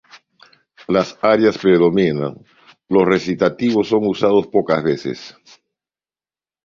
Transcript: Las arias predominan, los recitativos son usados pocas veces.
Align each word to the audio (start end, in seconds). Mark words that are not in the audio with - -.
Las 0.87 1.15
arias 1.21 1.59
predominan, 1.59 2.43
los 2.89 3.05
recitativos 3.05 3.89
son 3.89 4.07
usados 4.07 4.47
pocas 4.47 4.83
veces. 4.83 5.37